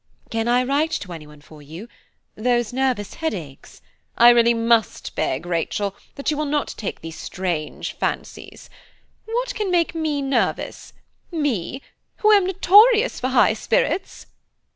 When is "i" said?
0.47-0.63, 4.17-4.29